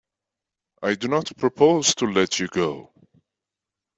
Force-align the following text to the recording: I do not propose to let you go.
I 0.81 0.95
do 0.95 1.07
not 1.09 1.31
propose 1.37 1.93
to 1.93 2.07
let 2.07 2.39
you 2.39 2.47
go. 2.47 2.91